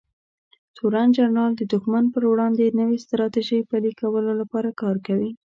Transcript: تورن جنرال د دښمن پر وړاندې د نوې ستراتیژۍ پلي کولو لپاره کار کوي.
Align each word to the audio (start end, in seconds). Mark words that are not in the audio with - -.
تورن 0.77 1.09
جنرال 1.17 1.51
د 1.57 1.61
دښمن 1.73 2.05
پر 2.13 2.23
وړاندې 2.31 2.63
د 2.65 2.71
نوې 2.81 2.97
ستراتیژۍ 3.05 3.61
پلي 3.69 3.91
کولو 3.99 4.31
لپاره 4.41 4.69
کار 4.81 4.95
کوي. 5.07 5.31